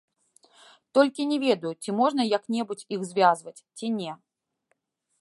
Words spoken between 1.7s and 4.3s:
ці можна як-небудзь іх звязваць, ці не.